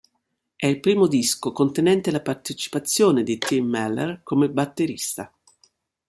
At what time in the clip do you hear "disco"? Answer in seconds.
1.05-1.51